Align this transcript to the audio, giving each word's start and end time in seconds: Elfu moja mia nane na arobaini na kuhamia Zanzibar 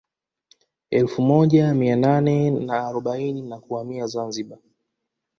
Elfu 0.89 1.21
moja 1.21 1.73
mia 1.73 1.95
nane 1.95 2.51
na 2.51 2.87
arobaini 2.87 3.41
na 3.41 3.59
kuhamia 3.59 4.07
Zanzibar 4.07 4.59